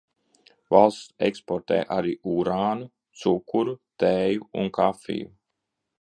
[0.75, 2.89] Valsts eksportē arī urānu,
[3.25, 5.33] cukuru, tēju un kafiju.